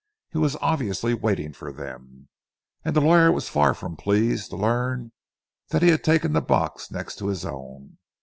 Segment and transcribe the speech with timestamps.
[0.31, 2.27] He was obviously waiting for them,
[2.83, 5.11] and the lawyer was far from pleased to learn
[5.67, 7.99] that he had taken the next box to his own.